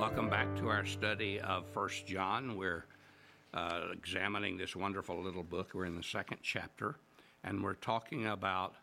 [0.00, 2.56] Welcome back to our study of First John.
[2.56, 2.86] We're
[3.52, 5.72] uh, examining this wonderful little book.
[5.74, 6.96] We're in the second chapter,
[7.44, 8.76] and we're talking about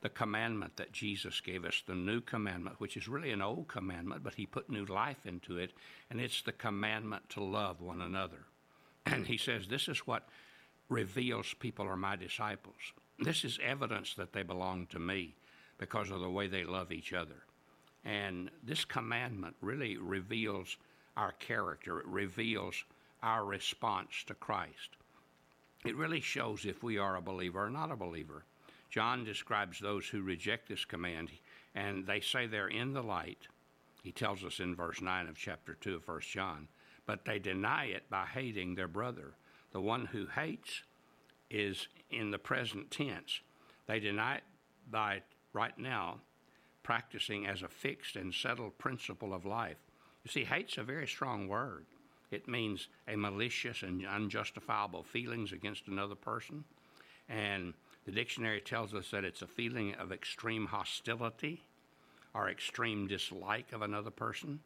[0.00, 4.22] the commandment that Jesus gave us, the new commandment, which is really an old commandment,
[4.22, 5.72] but he put new life into it,
[6.08, 8.44] and it's the commandment to love one another.
[9.06, 10.28] And he says, This is what
[10.88, 12.76] reveals people are my disciples.
[13.18, 15.34] This is evidence that they belong to me
[15.78, 17.42] because of the way they love each other.
[18.04, 20.76] And this commandment really reveals
[21.16, 22.84] our character, it reveals
[23.22, 24.96] our response to Christ.
[25.84, 28.44] It really shows if we are a believer or not a believer.
[28.90, 31.30] John describes those who reject this command,
[31.74, 33.46] and they say they're in the light.
[34.02, 36.68] He tells us in verse 9 of chapter 2 of 1 John,
[37.06, 39.34] but they deny it by hating their brother.
[39.72, 40.82] The one who hates
[41.50, 43.40] is in the present tense.
[43.86, 44.44] They deny it
[44.90, 46.20] by right now
[46.82, 49.78] practicing as a fixed and settled principle of life.
[50.24, 51.86] You see, hate's a very strong word.
[52.30, 56.64] It means a malicious and unjustifiable feelings against another person.
[57.28, 61.62] And the dictionary tells us that it's a feeling of extreme hostility
[62.34, 64.60] or extreme dislike of another person.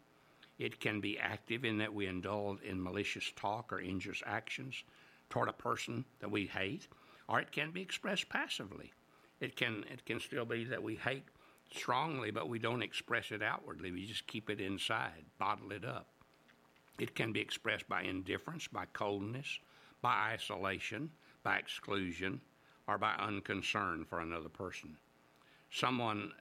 [0.59, 4.85] It can be active in that we indulge in malicious talk or injurious actions
[5.31, 6.87] toward a person that we hate,
[7.29, 8.93] or it can be expressed passively.
[9.41, 11.25] It can, it can still be that we hate
[11.73, 13.91] strongly, but we don't express it outwardly.
[13.93, 16.07] We just keep it inside, bottle it up.
[16.99, 19.59] It can be expressed by indifference, by coldness,
[20.01, 21.11] by isolation,
[21.43, 22.41] by exclusion,
[22.87, 24.97] or by unconcern for another person.
[25.71, 26.33] Someone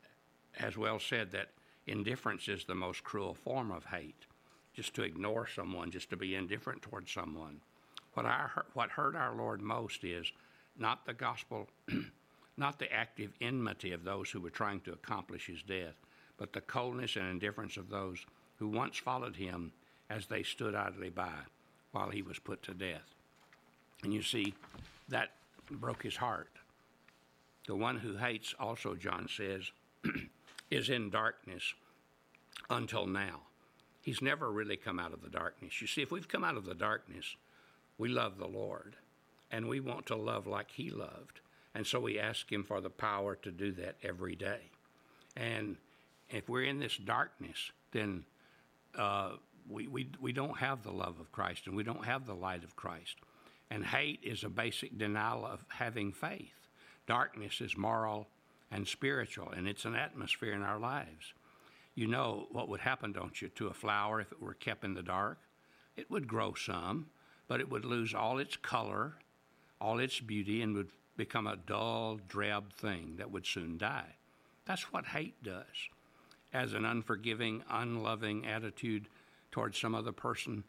[0.54, 1.50] has well said that
[1.88, 4.26] indifference is the most cruel form of hate.
[4.74, 7.62] Just to ignore someone, just to be indifferent towards someone.
[8.14, 10.32] What, I, what hurt our Lord most is
[10.78, 11.68] not the gospel
[12.58, 15.96] not the active enmity of those who were trying to accomplish his death,
[16.38, 18.26] but the coldness and indifference of those
[18.58, 19.72] who once followed him
[20.10, 21.34] as they stood idly by
[21.92, 23.16] while he was put to death.
[24.04, 24.54] And you see,
[25.10, 25.32] that
[25.70, 26.50] broke his heart.
[27.68, 29.72] The one who hates, also, John says,
[30.72, 31.74] is in darkness
[32.70, 33.42] until now.
[34.02, 35.82] He's never really come out of the darkness.
[35.82, 37.38] You see, if we've come out of the darkness,
[37.98, 38.98] we love the Lord
[39.50, 41.40] and we want to love like he loved.
[41.76, 44.70] And so we ask Him for the power to do that every day.
[45.36, 45.78] And
[46.30, 48.26] if we're in this darkness, then
[48.98, 49.32] uh,
[49.70, 52.64] we, we, we don't have the love of Christ and we don't have the light
[52.64, 53.18] of Christ.
[53.72, 56.68] And hate is a basic denial of having faith.
[57.08, 58.28] Darkness is moral
[58.72, 61.34] and spiritual, and it's an atmosphere in our lives.
[61.96, 64.94] You know what would happen, don't you, to a flower if it were kept in
[64.94, 65.38] the dark?
[65.96, 67.08] It would grow some,
[67.48, 69.14] but it would lose all its color,
[69.80, 74.16] all its beauty, and would become a dull, drab thing that would soon die.
[74.66, 75.90] That's what hate does.
[76.54, 79.08] As an unforgiving, unloving attitude
[79.52, 80.64] towards some other person,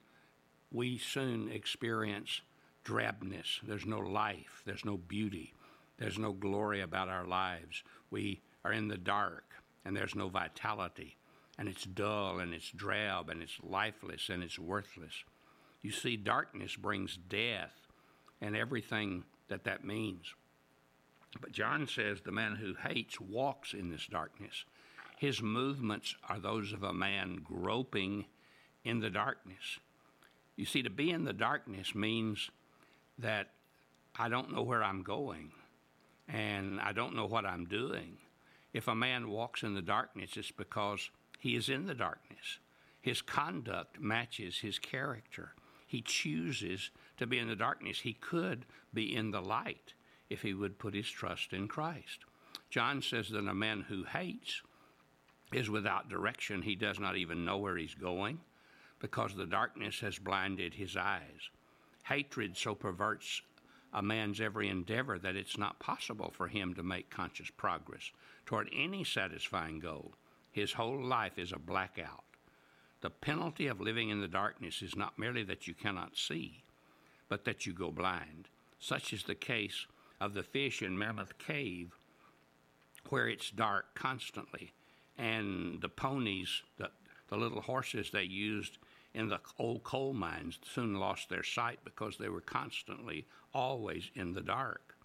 [0.72, 2.40] we soon experience
[2.84, 3.60] drabness.
[3.62, 5.54] There's no life, there's no beauty,
[5.98, 7.82] there's no glory about our lives.
[8.10, 9.44] We are in the dark,
[9.84, 11.16] and there's no vitality,
[11.58, 15.24] and it's dull, and it's drab, and it's lifeless, and it's worthless.
[15.82, 17.74] You see, darkness brings death
[18.40, 19.24] and everything
[19.54, 20.34] that that means.
[21.40, 24.64] But John says the man who hates walks in this darkness.
[25.16, 28.24] His movements are those of a man groping
[28.84, 29.78] in the darkness.
[30.56, 32.50] You see, to be in the darkness means
[33.18, 33.50] that
[34.18, 35.52] I don't know where I'm going
[36.28, 38.16] and I don't know what I'm doing.
[38.72, 42.58] If a man walks in the darkness, it's because he is in the darkness.
[43.00, 45.52] His conduct matches his character.
[45.86, 48.00] He chooses to be in the darkness.
[48.00, 49.94] He could be in the light
[50.30, 52.24] if he would put his trust in Christ.
[52.70, 54.62] John says that a man who hates
[55.52, 56.62] is without direction.
[56.62, 58.40] He does not even know where he's going
[58.98, 61.50] because the darkness has blinded his eyes.
[62.04, 63.42] Hatred so perverts
[63.92, 68.10] a man's every endeavor that it's not possible for him to make conscious progress
[68.44, 70.14] toward any satisfying goal.
[70.50, 72.24] His whole life is a blackout.
[73.00, 76.63] The penalty of living in the darkness is not merely that you cannot see,
[77.28, 78.48] but that you go blind.
[78.78, 79.86] Such is the case
[80.20, 81.96] of the fish in Mammoth Cave,
[83.08, 84.72] where it's dark constantly,
[85.18, 86.90] and the ponies, the,
[87.28, 88.78] the little horses they used
[89.14, 94.32] in the old coal mines, soon lost their sight because they were constantly, always in
[94.32, 94.96] the dark.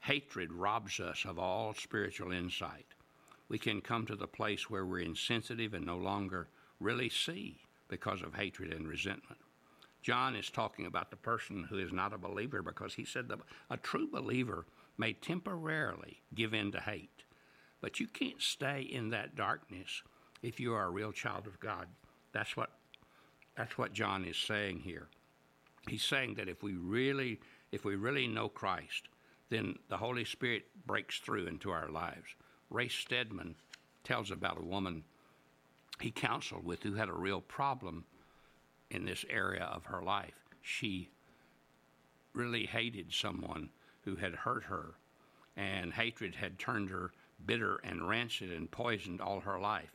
[0.00, 2.86] Hatred robs us of all spiritual insight.
[3.48, 6.48] We can come to the place where we're insensitive and no longer
[6.80, 7.58] really see
[7.88, 9.38] because of hatred and resentment.
[10.02, 13.38] John is talking about the person who is not a believer because he said that
[13.70, 14.66] a true believer
[14.98, 17.24] may temporarily give in to hate,
[17.80, 20.02] but you can't stay in that darkness
[20.42, 21.86] if you are a real child of God.
[22.32, 22.70] That's what
[23.56, 25.08] That's what John is saying here.
[25.88, 27.40] He's saying that if we really,
[27.70, 29.08] if we really know Christ,
[29.50, 32.34] then the Holy Spirit breaks through into our lives.
[32.70, 33.54] Ray Stedman
[34.04, 35.04] tells about a woman
[36.00, 38.04] he counseled with who had a real problem
[38.92, 40.34] in this area of her life.
[40.60, 41.08] She
[42.34, 43.70] really hated someone
[44.04, 44.94] who had hurt her,
[45.56, 47.10] and hatred had turned her
[47.44, 49.92] bitter and rancid and poisoned all her life.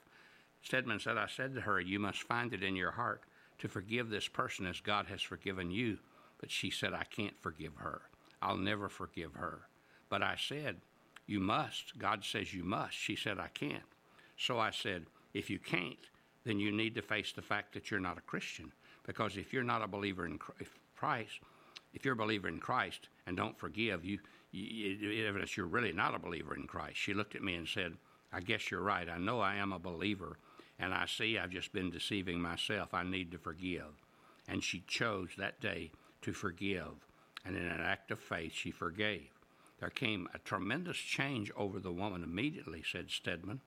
[0.62, 3.22] Stedman said, I said to her, You must find it in your heart
[3.60, 5.98] to forgive this person as God has forgiven you.
[6.40, 8.02] But she said, I can't forgive her.
[8.42, 9.62] I'll never forgive her.
[10.10, 10.78] But I said,
[11.26, 11.98] You must.
[11.98, 12.96] God says you must.
[12.96, 13.84] She said, I can't.
[14.38, 15.98] So I said, If you can't,
[16.44, 18.72] then you need to face the fact that you're not a Christian.
[19.07, 20.38] Because if you're not a believer in
[20.95, 21.39] Christ,
[21.94, 24.19] if you're a believer in Christ and don't forgive, you,
[24.51, 26.98] you evidence you're really not a believer in Christ.
[26.98, 27.94] She looked at me and said,
[28.31, 29.09] I guess you're right.
[29.09, 30.38] I know I am a believer,
[30.77, 32.94] and I see I've just been deceiving myself.
[32.94, 34.04] I need to forgive.
[34.50, 37.07] And she chose that day to forgive.
[37.45, 39.30] And in an act of faith, she forgave.
[39.80, 43.62] There came a tremendous change over the woman immediately, said Stedman.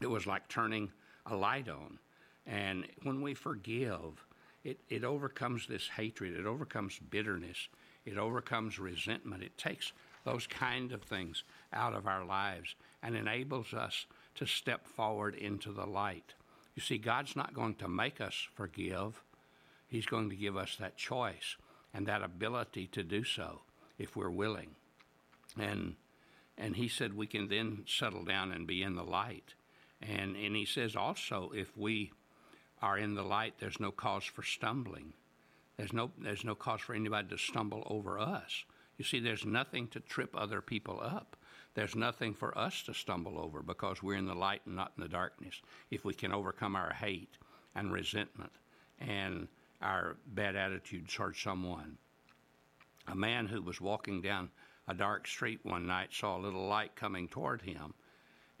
[0.00, 0.90] It was like turning
[1.26, 1.98] a light on.
[2.46, 4.24] And when we forgive,
[4.64, 7.68] it, it overcomes this hatred, it overcomes bitterness,
[8.04, 9.42] it overcomes resentment.
[9.42, 9.92] It takes
[10.24, 15.72] those kind of things out of our lives and enables us to step forward into
[15.72, 16.34] the light.
[16.74, 19.22] You see, God's not going to make us forgive,
[19.88, 21.56] He's going to give us that choice
[21.92, 23.62] and that ability to do so
[23.98, 24.70] if we're willing.
[25.58, 25.96] And
[26.56, 29.54] and he said we can then settle down and be in the light.
[30.00, 32.12] And and he says also if we
[32.82, 35.12] are in the light, there's no cause for stumbling.
[35.76, 38.64] There's no there's no cause for anybody to stumble over us.
[38.98, 41.36] You see, there's nothing to trip other people up.
[41.74, 45.02] There's nothing for us to stumble over because we're in the light and not in
[45.02, 45.62] the darkness.
[45.90, 47.38] If we can overcome our hate
[47.74, 48.52] and resentment
[48.98, 49.48] and
[49.80, 51.96] our bad attitude towards someone.
[53.08, 54.50] A man who was walking down
[54.86, 57.94] a dark street one night saw a little light coming toward him,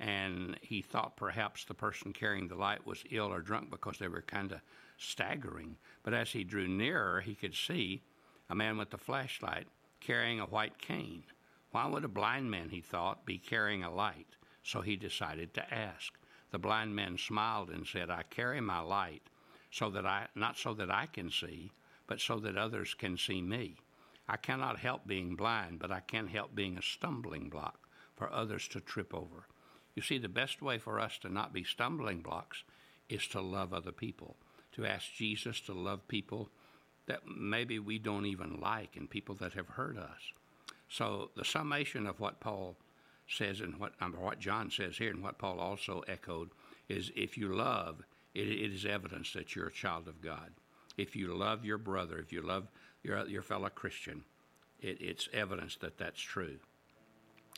[0.00, 4.08] and he thought perhaps the person carrying the light was ill or drunk because they
[4.08, 4.62] were kind of
[4.96, 5.76] staggering.
[6.02, 8.02] But as he drew nearer, he could see
[8.48, 9.66] a man with a flashlight
[10.00, 11.24] carrying a white cane.
[11.72, 14.26] Why would a blind man, he thought, be carrying a light?
[14.62, 16.14] So he decided to ask.
[16.50, 19.22] The blind man smiled and said, I carry my light
[19.70, 21.72] so that I not so that I can see,
[22.06, 23.76] but so that others can see me.
[24.28, 27.86] I cannot help being blind, but I can help being a stumbling block
[28.16, 29.46] for others to trip over.
[29.94, 32.62] You see, the best way for us to not be stumbling blocks
[33.08, 34.36] is to love other people,
[34.72, 36.48] to ask Jesus to love people
[37.06, 40.20] that maybe we don't even like and people that have hurt us.
[40.88, 42.76] So the summation of what Paul
[43.28, 46.50] says and what, um, what John says here and what Paul also echoed
[46.88, 48.02] is if you love,
[48.34, 50.50] it, it is evidence that you're a child of God.
[50.96, 52.68] If you love your brother, if you love
[53.02, 54.24] your, your fellow Christian,
[54.80, 56.58] it, it's evidence that that's true.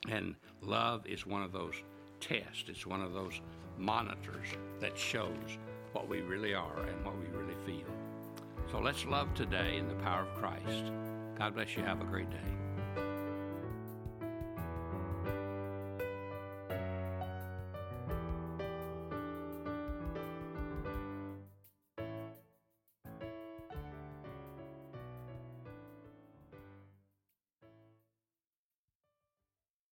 [0.08, 1.75] And love is one of those
[2.23, 3.41] tests, it's one of those
[3.77, 4.47] monitors
[4.81, 5.59] that shows
[5.93, 7.93] what we really are and what we really feel.
[8.71, 10.85] So let's love today in the power of Christ.
[11.39, 11.83] God bless you.
[11.83, 12.37] Have a great day.